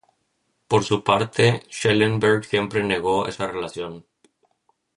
Por 0.67 0.83
su 0.83 1.03
parte, 1.03 1.61
Schellenberg 1.69 2.43
siempre 2.45 2.83
negó 2.83 3.27
esa 3.27 3.45
relación. 3.45 4.03